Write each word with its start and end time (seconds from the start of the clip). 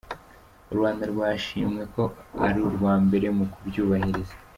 U 0.71 0.73
Rwanda 0.77 1.03
rwashimwe 1.11 1.81
ko 1.93 2.03
ari 2.45 2.59
urwa 2.67 2.93
mbere 3.05 3.27
mu 3.37 3.45
kubyubahiriza. 3.53 4.33